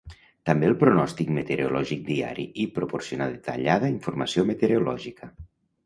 [0.49, 5.35] També el pronòstic meteorològic diari i proporcionar detallada informació meteorològica.